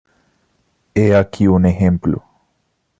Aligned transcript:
He 0.95 1.11
aquí 1.15 1.45
un 1.47 1.67
ejemplo. 1.67 2.25